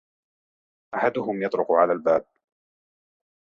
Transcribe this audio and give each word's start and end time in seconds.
أحدهم 0.95 1.41
يطرق 1.43 1.71
على 1.71 1.93
الباب. 1.93 2.25